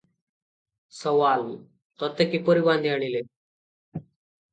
[0.99, 1.43] ସୱାଲ-
[2.03, 3.21] ତୋତେ କିପରି ବାନ୍ଧି ଆଣିଲେ?